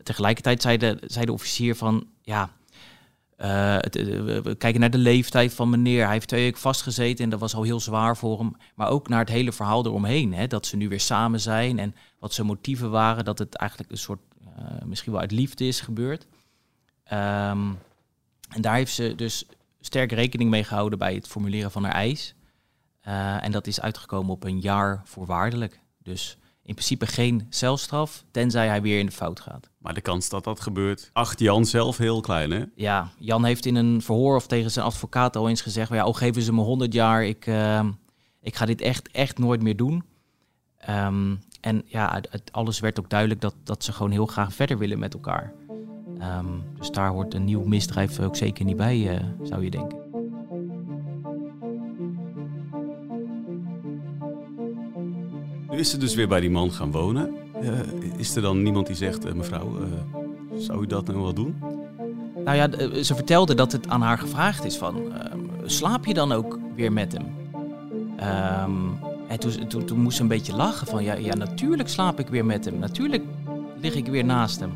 Tegelijkertijd 0.04 0.62
zei 0.62 0.78
de, 0.78 0.98
zei 1.06 1.26
de 1.26 1.32
officier 1.32 1.76
van, 1.76 2.08
ja, 2.22 2.50
uh, 3.38 3.76
het, 3.80 3.96
we 4.44 4.56
kijken 4.58 4.80
naar 4.80 4.90
de 4.90 4.98
leeftijd 4.98 5.54
van 5.54 5.70
meneer. 5.70 6.04
Hij 6.04 6.14
heeft 6.14 6.28
twee 6.28 6.44
weken 6.44 6.62
vastgezeten 6.62 7.24
en 7.24 7.30
dat 7.30 7.40
was 7.40 7.56
al 7.56 7.64
heel 7.64 7.80
zwaar 7.80 8.18
voor 8.18 8.40
hem. 8.40 8.56
Maar 8.76 8.90
ook 8.90 9.08
naar 9.08 9.20
het 9.20 9.30
hele 9.30 9.52
verhaal 9.52 9.86
eromheen. 9.86 10.34
Hè, 10.34 10.48
dat 10.48 10.66
ze 10.66 10.76
nu 10.76 10.90
weer 10.90 11.00
samen 11.00 11.40
zijn 11.40 11.80
en 11.80 11.96
wat 12.20 12.34
zijn 12.34 12.48
motieven 12.48 12.92
waren. 12.92 13.26
Dat 13.26 13.40
het 13.40 13.56
eigenlijk 13.56 13.92
een 13.92 13.98
soort, 13.98 14.20
uh, 14.42 14.66
misschien 14.86 15.12
wel 15.12 15.22
uit 15.22 15.32
liefde 15.32 15.68
is 15.68 15.82
gebeurd. 15.82 16.26
Um, 17.14 17.78
en 18.50 18.62
daar 18.62 18.76
heeft 18.76 18.94
ze 18.94 19.16
dus 19.16 19.46
sterk 19.82 20.12
rekening 20.12 20.50
mee 20.50 20.64
gehouden 20.64 21.00
bij 21.00 21.14
het 21.14 21.28
formuleren 21.28 21.72
van 21.72 21.84
haar 21.84 21.94
eis. 21.94 22.36
Uh, 23.08 23.44
en 23.44 23.52
dat 23.52 23.68
is 23.68 23.82
uitgekomen 23.82 24.32
op 24.32 24.44
een 24.44 24.60
jaar 24.60 25.02
voorwaardelijk. 25.04 25.80
Dus 25.98 26.38
in 26.64 26.74
principe 26.74 27.08
geen 27.08 27.48
celstraf, 27.50 28.24
tenzij 28.32 28.68
hij 28.68 28.82
weer 28.82 29.00
in 29.00 29.06
de 29.06 29.12
fout 29.12 29.40
gaat. 29.40 29.70
Maar 29.78 29.94
de 29.94 30.02
kans 30.02 30.30
dat 30.30 30.44
dat 30.44 30.60
gebeurt, 30.60 31.10
acht 31.14 31.40
Jan 31.40 31.66
zelf 31.66 31.98
heel 31.98 32.22
klein, 32.22 32.52
hè? 32.52 32.64
Ja, 32.76 33.12
Jan 33.18 33.46
heeft 33.46 33.66
in 33.66 33.76
een 33.76 34.02
verhoor 34.02 34.36
of 34.36 34.48
tegen 34.48 34.72
zijn 34.72 34.86
advocaat 34.86 35.36
al 35.36 35.50
eens 35.50 35.62
gezegd... 35.62 35.90
ja, 35.90 36.02
al 36.02 36.14
geven 36.14 36.42
ze 36.42 36.54
me 36.54 36.62
100 36.62 36.94
jaar, 36.94 37.26
ik, 37.26 37.48
uh, 37.48 37.86
ik 38.42 38.56
ga 38.56 38.66
dit 38.66 38.82
echt, 38.82 39.12
echt 39.12 39.38
nooit 39.38 39.62
meer 39.62 39.76
doen. 39.76 40.04
Um, 40.90 41.40
en 41.62 41.82
ja, 41.86 42.12
uit, 42.12 42.32
uit, 42.32 42.52
alles 42.52 42.80
werd 42.80 43.00
ook 43.00 43.10
duidelijk 43.10 43.42
dat, 43.42 43.56
dat 43.64 43.84
ze 43.84 43.94
gewoon 43.94 44.12
heel 44.12 44.26
graag 44.26 44.54
verder 44.54 44.78
willen 44.78 45.00
met 45.00 45.14
elkaar. 45.14 45.54
Um, 46.40 46.64
dus 46.78 46.90
daar 46.92 47.10
hoort 47.10 47.34
een 47.34 47.44
nieuw 47.44 47.64
misdrijf 47.64 48.20
ook 48.20 48.36
zeker 48.36 48.66
niet 48.66 48.78
bij, 48.78 48.98
uh, 48.98 49.28
zou 49.42 49.64
je 49.64 49.70
denken. 49.70 50.03
Nu 55.74 55.80
is 55.80 55.90
ze 55.90 55.98
dus 55.98 56.16
weer 56.16 56.28
bij 56.28 56.40
die 56.40 56.50
man 56.50 56.72
gaan 56.72 56.92
wonen. 56.92 57.34
Uh, 57.64 57.80
is 58.18 58.36
er 58.36 58.42
dan 58.42 58.62
niemand 58.62 58.88
die 58.88 58.96
zegt, 58.96 59.26
uh, 59.26 59.32
mevrouw, 59.32 59.78
uh, 59.80 59.86
zou 60.58 60.84
u 60.84 60.88
dat 60.88 61.08
nou 61.08 61.22
wel 61.22 61.34
doen? 61.34 61.56
Nou 62.46 62.58
ja, 62.58 62.70
ze 63.04 63.16
vertelde 63.16 63.56
dat 63.56 63.72
het 63.72 63.88
aan 63.88 64.02
haar 64.02 64.18
gevraagd 64.18 64.66
is 64.66 64.78
van, 64.78 64.96
ehm, 65.14 65.40
slaap 65.66 66.06
je 66.06 66.14
dan 66.14 66.32
ook 66.32 66.60
weer 66.76 66.92
met 66.92 67.12
hem? 67.12 67.26
Um, 68.66 69.00
en 69.28 69.40
toen, 69.40 69.68
toen, 69.68 69.86
toen, 69.86 70.00
moest 70.00 70.16
ze 70.16 70.22
een 70.22 70.28
beetje 70.28 70.56
lachen 70.56 70.88
van, 70.88 71.04
ja, 71.04 71.14
ja, 71.14 71.36
natuurlijk 71.36 71.90
slaap 71.90 72.20
ik 72.20 72.28
weer 72.28 72.46
met 72.46 72.66
hem. 72.66 72.80
Natuurlijk 72.80 73.24
lig 73.82 73.96
ik 73.96 74.08
weer 74.08 74.26
naast 74.26 74.60
hem. 74.60 74.72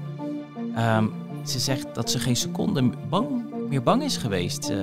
Um, 0.98 1.12
ze 1.46 1.60
zegt 1.60 1.96
dat 1.96 2.12
ze 2.12 2.20
geen 2.20 2.36
seconde 2.36 2.90
bang, 3.10 3.28
meer 3.70 3.84
bang 3.84 4.04
is 4.04 4.18
geweest. 4.18 4.70
Eh, 4.70 4.78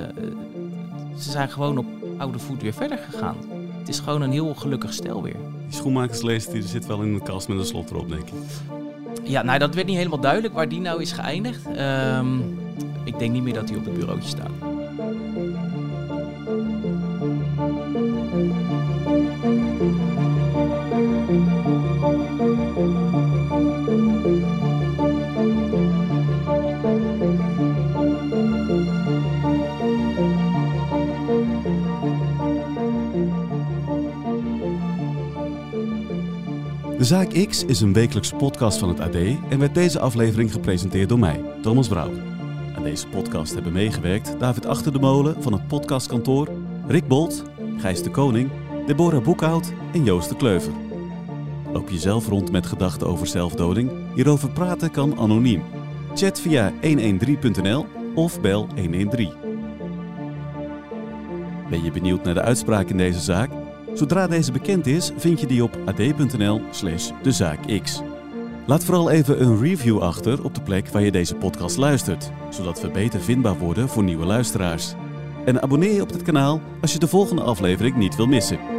ze 1.18 1.30
zijn 1.30 1.50
gewoon 1.50 1.78
op 1.78 1.86
oude 2.18 2.38
voet 2.38 2.62
weer 2.62 2.72
verder 2.72 2.98
gegaan. 2.98 3.36
Het 3.78 3.88
is 3.88 3.98
gewoon 3.98 4.22
een 4.22 4.32
heel 4.32 4.54
gelukkig 4.54 4.92
stel 4.92 5.22
weer. 5.22 5.36
Die 5.66 5.76
schoenmakersleest 5.76 6.52
die 6.52 6.62
zit 6.62 6.86
wel 6.86 7.02
in 7.02 7.14
de 7.14 7.22
kast 7.22 7.48
met 7.48 7.58
een 7.58 7.64
slot 7.64 7.90
erop, 7.90 8.08
denk 8.08 8.22
ik. 8.22 8.34
Ja, 9.22 9.42
nou 9.42 9.58
dat 9.58 9.74
werd 9.74 9.86
niet 9.86 9.96
helemaal 9.96 10.20
duidelijk 10.20 10.54
waar 10.54 10.68
die 10.68 10.80
nou 10.80 11.00
is 11.02 11.12
geëindigd. 11.12 11.66
Ehm, 11.76 12.38
ik 13.04 13.18
denk 13.18 13.32
niet 13.32 13.42
meer 13.42 13.54
dat 13.54 13.68
hij 13.68 13.78
op 13.78 13.84
het 13.84 13.94
bureautje 13.94 14.28
staat. 14.28 14.50
De 37.04 37.10
Zaak 37.10 37.48
X 37.48 37.64
is 37.64 37.80
een 37.80 37.92
wekelijkse 37.92 38.34
podcast 38.34 38.78
van 38.78 38.88
het 38.88 39.00
AD 39.00 39.14
en 39.48 39.58
werd 39.58 39.74
deze 39.74 39.98
aflevering 39.98 40.52
gepresenteerd 40.52 41.08
door 41.08 41.18
mij, 41.18 41.40
Thomas 41.62 41.88
Brouwer. 41.88 42.22
Aan 42.76 42.82
deze 42.82 43.06
podcast 43.06 43.54
hebben 43.54 43.72
meegewerkt 43.72 44.34
David 44.38 44.66
Achter 44.66 44.92
de 44.92 44.98
Molen 44.98 45.42
van 45.42 45.52
het 45.52 45.66
podcastkantoor, 45.68 46.48
Rick 46.86 47.08
Bolt, 47.08 47.44
Gijs 47.78 48.02
de 48.02 48.10
Koning, 48.10 48.50
Deborah 48.86 49.22
Boekhout 49.22 49.72
en 49.92 50.04
Joost 50.04 50.28
de 50.28 50.36
Kleuver. 50.36 50.72
Loop 51.72 51.88
je 51.88 51.98
zelf 51.98 52.28
rond 52.28 52.50
met 52.50 52.66
gedachten 52.66 53.06
over 53.06 53.26
zelfdoding? 53.26 53.90
Hierover 54.14 54.50
praten 54.50 54.90
kan 54.90 55.18
anoniem. 55.18 55.62
Chat 56.14 56.40
via 56.40 56.72
113.nl 56.82 57.86
of 58.14 58.40
bel 58.40 58.68
113. 58.76 59.32
Ben 61.70 61.84
je 61.84 61.90
benieuwd 61.90 62.24
naar 62.24 62.34
de 62.34 62.42
uitspraak 62.42 62.88
in 62.88 62.96
deze 62.96 63.20
zaak? 63.20 63.63
Zodra 63.94 64.26
deze 64.26 64.52
bekend 64.52 64.86
is, 64.86 65.10
vind 65.16 65.40
je 65.40 65.46
die 65.46 65.62
op 65.62 65.78
ad.nl 65.84 66.60
slash 66.70 67.10
dezaakx. 67.22 68.02
Laat 68.66 68.84
vooral 68.84 69.10
even 69.10 69.42
een 69.42 69.60
review 69.60 69.98
achter 69.98 70.44
op 70.44 70.54
de 70.54 70.62
plek 70.62 70.88
waar 70.88 71.02
je 71.02 71.12
deze 71.12 71.34
podcast 71.34 71.76
luistert, 71.76 72.30
zodat 72.50 72.80
we 72.80 72.90
beter 72.90 73.20
vindbaar 73.20 73.58
worden 73.58 73.88
voor 73.88 74.02
nieuwe 74.02 74.24
luisteraars. 74.24 74.94
En 75.44 75.62
abonneer 75.62 75.94
je 75.94 76.02
op 76.02 76.12
dit 76.12 76.22
kanaal 76.22 76.60
als 76.80 76.92
je 76.92 76.98
de 76.98 77.08
volgende 77.08 77.42
aflevering 77.42 77.96
niet 77.96 78.16
wil 78.16 78.26
missen. 78.26 78.73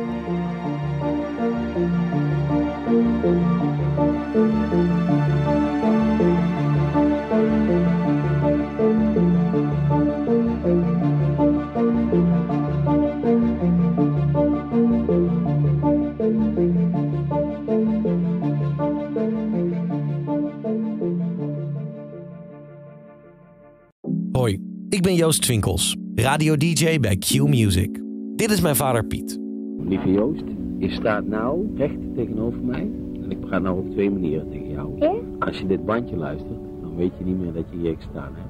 Joost 25.26 25.42
Twinkels, 25.42 25.96
radio-dj 26.16 27.00
bij 27.00 27.18
Q 27.18 27.48
Music. 27.48 28.02
Dit 28.36 28.52
is 28.52 28.62
mijn 28.62 28.76
vader 28.76 29.06
Piet. 29.06 29.40
Lieve 29.88 30.12
Joost, 30.12 30.44
je 30.78 30.92
staat 30.92 31.26
nou 31.26 31.68
recht 31.76 32.16
tegenover 32.16 32.60
mij. 32.64 32.90
En 33.24 33.32
ik 33.32 33.40
praat 33.40 33.62
nou 33.62 33.80
op 33.80 33.92
twee 33.92 34.12
manieren 34.12 34.50
tegen 34.50 34.70
jou. 34.70 35.18
Als 35.40 35.58
je 35.58 35.68
dit 35.68 35.86
bandje 35.86 36.16
luistert, 36.16 36.60
dan 36.82 36.96
weet 36.96 37.12
je 37.18 37.24
niet 37.24 37.38
meer 37.40 37.54
dat 37.54 37.64
je 37.72 37.78
hier 37.78 37.96
gestaan 37.96 38.32
hebt. 38.36 38.48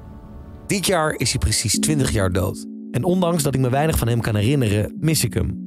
Dit 0.66 0.86
jaar 0.86 1.14
is 1.18 1.30
hij 1.30 1.38
precies 1.38 1.78
20 1.78 2.12
jaar 2.12 2.32
dood. 2.32 2.66
En 2.90 3.04
ondanks 3.04 3.42
dat 3.42 3.54
ik 3.54 3.60
me 3.60 3.70
weinig 3.70 3.98
van 3.98 4.08
hem 4.08 4.20
kan 4.20 4.34
herinneren, 4.34 4.96
mis 5.00 5.24
ik 5.24 5.34
hem. 5.34 5.58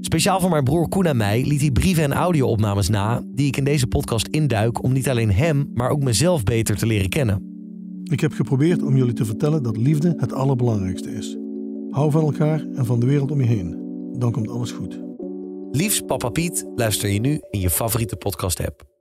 Speciaal 0.00 0.40
voor 0.40 0.50
mijn 0.50 0.64
broer 0.64 0.88
Koen 0.88 1.06
en 1.06 1.16
mij 1.16 1.44
liet 1.46 1.60
hij 1.60 1.70
brieven 1.70 2.04
en 2.04 2.12
audio-opnames 2.12 2.88
na... 2.88 3.22
die 3.34 3.46
ik 3.46 3.56
in 3.56 3.64
deze 3.64 3.86
podcast 3.86 4.26
induik 4.26 4.82
om 4.82 4.92
niet 4.92 5.08
alleen 5.08 5.32
hem, 5.32 5.70
maar 5.74 5.90
ook 5.90 6.02
mezelf 6.02 6.42
beter 6.42 6.76
te 6.76 6.86
leren 6.86 7.08
kennen. 7.08 7.53
Ik 8.04 8.20
heb 8.20 8.32
geprobeerd 8.32 8.82
om 8.82 8.96
jullie 8.96 9.12
te 9.12 9.24
vertellen 9.24 9.62
dat 9.62 9.76
liefde 9.76 10.14
het 10.16 10.32
allerbelangrijkste 10.32 11.10
is. 11.10 11.36
Hou 11.90 12.10
van 12.10 12.22
elkaar 12.22 12.66
en 12.74 12.86
van 12.86 13.00
de 13.00 13.06
wereld 13.06 13.30
om 13.30 13.40
je 13.40 13.46
heen. 13.46 13.82
Dan 14.18 14.32
komt 14.32 14.48
alles 14.48 14.70
goed. 14.70 15.00
Liefst 15.70 16.06
Papa 16.06 16.28
Piet 16.28 16.64
luister 16.74 17.08
je 17.08 17.20
nu 17.20 17.40
in 17.50 17.60
je 17.60 17.70
favoriete 17.70 18.16
podcast-app. 18.16 18.93